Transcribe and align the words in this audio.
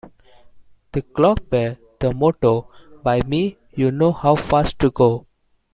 The 0.93 1.03
clock 1.03 1.47
bears 1.51 1.77
the 1.99 2.11
motto 2.11 2.67
"By 3.03 3.19
me 3.27 3.59
you 3.75 3.91
know 3.91 4.11
how 4.11 4.35
fast 4.35 4.79
to 4.79 4.89
go". 4.89 5.27